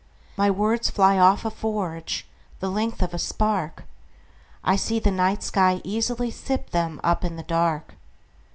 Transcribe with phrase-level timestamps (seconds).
[0.35, 2.23] My words fly off a forgeThe
[2.73, 7.93] length of a spark;I see the night sky easily sip themUp in the dark.